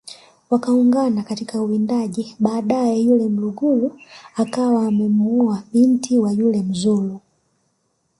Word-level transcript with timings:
Wakaungana 0.49 1.23
katika 1.23 1.61
uwindaji 1.61 2.35
baadae 2.39 2.99
yule 2.99 3.29
mlugulu 3.29 3.99
akawa 4.35 4.87
amemuoa 4.87 5.63
binti 5.73 6.17
wa 6.17 6.31
yule 6.31 6.63
mzulu 6.63 7.19